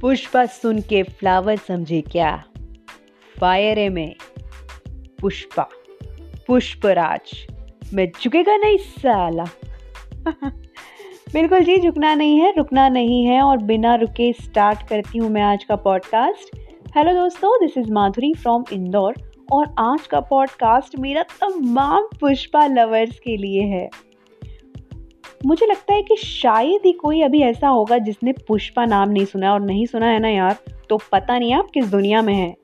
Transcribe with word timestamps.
पुष्पा 0.00 0.46
सुन 0.46 0.80
के 0.80 1.02
फ्लावर 1.02 1.56
समझे 1.56 2.00
क्या? 2.00 2.44
फायर 3.40 3.90
में 3.90 4.14
पुष्पा, 5.20 5.68
पुष्पराज, 6.46 7.46
मैं 7.94 8.10
झुकेगा 8.22 8.56
नहीं 8.56 8.78
साला। 8.78 9.44
बिल्कुल 11.32 11.60
जी, 11.60 11.78
झुकना 11.78 12.14
नहीं 12.14 12.40
है, 12.40 12.52
रुकना 12.56 12.88
नहीं 12.88 13.24
है 13.24 13.42
और 13.42 13.56
बिना 13.56 13.94
रुके 13.94 14.32
स्टार्ट 14.32 14.88
करती 14.88 15.18
हूँ 15.18 15.30
मैं 15.30 15.42
आज 15.42 15.64
का 15.64 15.76
पॉडकास्ट 15.76 16.56
हेलो 16.96 17.12
दोस्तों 17.12 17.66
this 17.66 17.78
is 17.78 17.92
Madhuri 17.92 18.34
from 18.34 18.64
Indore 18.72 19.14
और 19.52 19.74
आज 19.78 20.06
का 20.06 20.20
पॉडकास्ट 20.20 20.98
मेरा 20.98 21.22
तमाम 21.22 22.08
पुष्पा 22.20 22.66
लवर्स 22.66 23.18
के 23.18 23.36
लिए 23.36 23.62
है। 23.62 24.07
मुझे 25.46 25.66
लगता 25.66 25.94
है 25.94 26.02
कि 26.02 26.16
शायद 26.16 26.80
ही 26.86 26.92
कोई 26.92 27.22
अभी 27.22 27.42
ऐसा 27.42 27.68
होगा 27.68 27.98
जिसने 27.98 28.32
पुष्पा 28.32 28.84
नाम 28.84 29.10
नहीं 29.10 29.24
सुना 29.24 29.52
और 29.52 29.60
नहीं 29.60 29.86
सुना 29.86 30.06
है 30.06 30.18
ना 30.18 30.28
यार। 30.28 30.56
तो 30.88 30.98
पता 31.12 31.38
नहीं 31.38 31.54
आप 31.54 31.70
किस 31.74 31.86
दुनिया 31.86 32.22
में 32.22 32.34
हैं। 32.34 32.56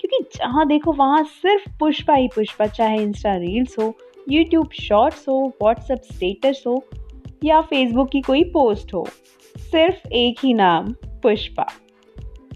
क्योंकि 0.00 0.18
जहाँ 0.36 0.68
देखो, 0.68 0.92
वहाँ 0.92 1.24
सिर्फ़ 1.24 1.78
पुष्पा 1.80 2.14
ही 2.14 2.28
पुष्पा, 2.28 2.66
चाहे 2.66 2.98
इंस्टा 2.98 3.36
रील्स 3.36 3.78
हो 3.78 3.94
यूट्यूब 4.28 4.70
शॉर्ट्स 4.70 5.28
हो 5.28 5.52
व्हाट्सएप 5.62 5.98
स्टेटस 6.12 6.64
हो, 6.66 6.84
या 7.44 7.60
फेसबुक 7.60 8.10
की 8.10 8.20
कोई 8.20 8.44
पोस्ट 8.44 8.94
हो। 8.94 9.06
सिर्फ़ 9.56 10.08
एक 10.08 10.36
ही 10.42 10.54
नाम, 10.54 10.92
पुष्पा। 11.06 11.66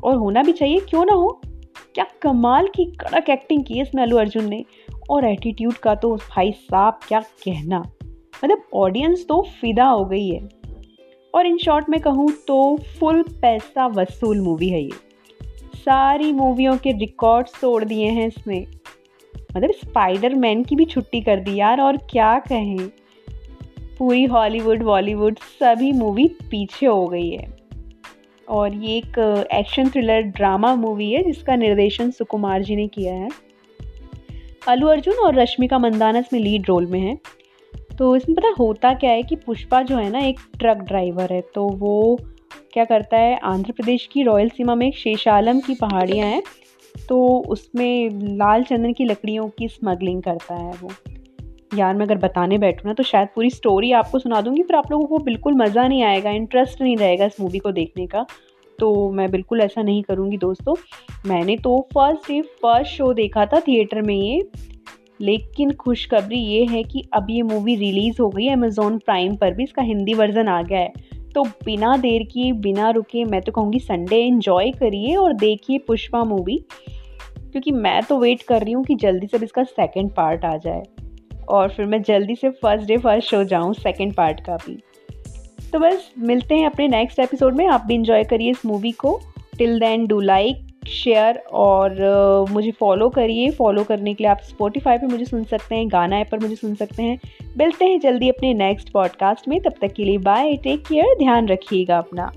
और 0.05 0.17
होना 0.17 0.43
भी 0.43 0.53
चाहिए, 0.53 0.81
क्यों 0.81 1.05
ना 1.05 1.13
हो? 1.13 1.41
क्या 1.95 2.07
कमाल 2.23 2.67
की 2.67 2.85
कड़क 2.85 3.31
एक्टिंग 3.31 3.65
की 3.65 3.75
है 3.75 3.83
इसमें 3.83 4.03
अल्लू 4.03 4.17
अर्जुन 4.17 4.45
ने। 4.45 4.65
और 5.11 5.25
एटीट्यूड 5.25 5.75
का 5.75 5.95
तो 5.95 6.17
भाई 6.17 6.53
साहब, 6.53 6.99
क्या 7.09 7.21
कहना। 7.21 7.83
मतलब 8.45 8.63
ऑडियंस 8.75 9.25
तो 9.29 9.41
फिदा 9.61 9.85
हो 9.85 10.05
गई 10.05 10.29
है। 10.29 10.49
और 11.35 11.47
इन 11.47 11.57
शॉर्ट 11.59 11.89
में 11.89 12.01
कहूँ 12.01 12.29
तो 12.49 12.77
फुल 12.99 13.23
पैसा 13.23 13.87
वसूल 13.87 14.41
मूवी 14.41 14.69
है 14.69 14.83
ये। 14.83 14.91
सारी 15.77 16.33
मूवियों 16.33 16.77
के 16.77 16.93
रिकॉर्ड 16.93 17.49
तोड़ 17.61 17.85
दिए 17.85 18.09
हैं 18.09 18.27
इसने। 18.27 18.67
मतलब 19.57 19.71
स्पाइडर 19.71 20.35
मैन 20.35 20.63
की 20.65 20.77
भी 20.77 20.85
छुट्टी 20.85 21.21
कर 21.21 21.41
दी 21.41 21.55
यार, 21.55 21.81
और 21.81 21.97
क्या 21.97 22.39
कहें। 22.39 22.89
पूरी 23.99 24.25
हॉलीवुड 24.25 24.83
बॉलीवुड 24.83 25.39
सभी 25.39 25.93
मूवी 25.93 26.29
पीछे 26.51 26.87
हो 26.87 27.07
गई 27.09 27.31
है। 27.31 27.53
और 28.49 28.75
ये 28.75 28.97
एक 28.97 29.47
एक्शन 29.55 29.89
थ्रिलर 29.89 30.23
ड्रामा 30.23 30.75
मूवी 30.75 31.11
है, 31.13 31.23
जिसका 31.23 31.57
निर्देशन 31.57 32.11
सुकुमार 32.11 32.63
जी 32.63 32.77
ने 32.77 32.87
किया 32.89 33.15
है। 33.15 33.29
अलू 34.69 34.87
अर्जुन 34.87 35.15
और 35.15 35.35
रश्मिका 35.35 35.79
मंदाना 35.79 36.19
इसमें 36.19 36.41
लीड 36.41 36.67
रोल 36.69 36.87
में 36.87 37.01
है। 37.01 37.19
तो 37.99 38.15
इसमें 38.17 38.35
पता 38.37 38.55
होता 38.59 38.93
क्या 38.95 39.11
है 39.11 39.23
कि 39.23 39.37
पुष्पा 39.37 39.83
जो 39.83 39.97
है 39.97 40.11
ना, 40.11 40.19
एक 40.19 40.41
ट्रक 40.59 40.79
ड्राइवर 40.79 41.33
है 41.33 41.41
तो 41.55 41.67
वो 41.69 42.19
क्या 42.73 42.85
करता 42.85 43.17
है, 43.17 43.39
आंध्र 43.39 43.73
प्रदेश 43.73 44.09
की 44.13 44.23
रॉयल 44.23 44.49
सीमा 44.49 44.75
में 44.75 44.87
एक 44.87 44.97
शेषालम 44.97 45.61
की 45.61 45.75
पहाड़ियाँ 45.75 46.27
हैं 46.29 46.43
तो 46.95 47.27
उसमें 47.49 48.11
लाल 48.39 48.63
चंदन 48.65 48.93
की 48.93 49.05
लकड़ियों 49.05 49.49
की 49.49 49.69
स्मगलिंग 49.69 50.23
करता 50.23 50.55
है 50.55 50.73
वो। 50.73 50.91
यार, 51.75 51.95
मैं 51.95 52.07
अगर 52.07 52.19
बताने 52.19 52.59
बैठूँ 52.59 52.89
ना 52.89 52.95
तो 52.95 53.03
शायद 53.03 53.29
पूरी 53.35 53.51
स्टोरी 53.51 53.93
आपको 53.93 54.19
सुना 54.19 54.41
दूँगी 54.41 54.63
फिर 54.63 54.77
आप 54.77 54.91
लोगों 54.91 55.07
को 55.07 55.19
बिल्कुल 55.21 55.55
मज़ा 55.55 55.87
नहीं 55.89 56.03
आएगा 56.03 56.31
इंटरेस्ट 56.33 56.83
नहीं 56.83 56.97
रहेगा 56.97 57.25
इस 57.25 57.41
मूवी 57.41 57.59
को 57.59 57.73
देखने 57.73 58.07
का। 58.07 58.27
तो 58.79 59.11
मैं 59.13 59.31
बिल्कुल 59.31 59.61
ऐसा 59.61 59.83
नहीं 59.83 60.03
करूँगी, 60.03 60.37
दोस्तों। 60.37 60.75
मैंने 61.27 61.57
तो 61.57 61.81
फ़र्स्ट 61.95 62.29
डे 62.29 62.41
फ़र्स्ट 62.63 62.93
शो 62.93 63.13
देखा 63.15 63.45
था 63.47 63.61
थिएटर 63.61 64.01
में 64.03 64.15
ये। 64.15 64.41
लेकिन 65.21 65.71
खुशखबरी 65.71 66.39
ये 66.39 66.65
है 66.65 66.83
कि 66.83 67.05
अब 67.13 67.27
ये 67.31 67.43
मूवी 67.43 67.75
रिलीज़ 67.75 68.23
हो 68.23 68.29
गई 68.29 68.45
है 68.45 68.53
अमेज़ोन 68.53 68.99
प्राइम 68.99 69.37
पर 69.37 69.55
भी, 69.55 69.63
इसका 69.63 69.83
हिंदी 69.83 70.15
वर्जन 70.15 70.49
आ 70.49 70.63
गया 70.63 70.79
है। 70.79 70.93
तो 71.35 71.45
बिना 71.45 71.97
देर 71.97 72.23
किए, 72.23 72.53
बिना 72.53 72.91
रुके, 72.91 73.25
मैं 73.25 73.43
तो 73.43 73.53
कहूँगी 73.53 73.79
संडे 73.79 74.17
इन्जॉय 74.17 74.71
करिए 74.71 75.17
और 75.17 75.33
देखिए 75.33 75.79
पुष्पा 75.79 76.25
मूवी 76.25 76.65
क्योंकि 77.53 77.71
मैं 77.71 78.03
तो 78.03 78.19
वेट 78.19 78.43
कर 78.43 78.63
रही 78.63 78.73
हूँ 78.73 78.85
कि 78.85 78.95
जल्दी 78.95 79.27
से 79.27 79.45
इसका 79.45 79.63
सेकेंड 79.65 80.11
पार्ट 80.11 80.45
आ 80.45 80.57
जाए। 80.57 80.83
और 81.49 81.69
फिर 81.69 81.87
मैं 81.87 82.03
जल्दी 82.03 82.35
से 82.35 82.51
फ़र्स्ट 82.51 82.89
डे 82.89 82.97
फ़र्स्ट 82.97 83.29
शो 83.29 83.45
जाऊँ 83.45 83.75
सेकेंड 83.75 84.15
पार्ट 84.15 84.41
का 84.41 84.57
भी। 84.57 84.79
तो 85.73 85.79
बस, 85.79 86.13
मिलते 86.19 86.55
हैं 86.55 86.67
अपने 86.67 86.89
नेक्स्ट 86.89 87.19
एपिसोड 87.19 87.57
में। 87.57 87.67
आप 87.67 87.85
भी 87.87 87.95
इंजॉय 87.95 88.25
करिए 88.25 88.51
इस 88.51 88.67
मूवी 88.67 88.91
को। 88.91 89.21
Till 89.59 89.79
then 89.79 90.07
do 90.07 90.21
like 90.21 90.67
share 90.89 91.43
और 91.53 91.91
uh, 92.47 92.53
मुझे 92.53 92.71
फॉलो 92.71 93.09
करिए। 93.09 93.51
फॉलो 93.51 93.85
करने 93.85 94.15
के 94.15 94.25
लिए 94.25 94.31
आप 94.31 94.41
स्पॉटिफाई 94.41 94.99
पे 94.99 95.07
मुझे 95.07 95.25
सुन 95.25 95.45
सकते 95.45 95.75
हैं 95.75 95.89
गाना 95.89 96.19
ऐप 96.19 96.29
पर 96.33 96.39
मुझे 96.39 96.57
सुन 96.57 96.75
सकते 96.75 97.03
हैं। 97.03 97.21
मिलते 97.59 97.85
हैं 97.85 98.01
जल्दी 98.01 98.29
अपने 98.29 98.55
नेक्स्ट 98.55 98.91
पॉडकास्ट 98.91 99.49
में। 99.49 99.61
तब 99.61 99.73
तक 99.81 99.93
के 99.93 100.05
लिए 100.05 100.19
बाय 100.19 100.57
टेक 100.57 100.87
केयर 100.87 101.15
ध्यान 101.19 101.49
रखिएगा 101.49 101.99
अपना। 101.99 102.33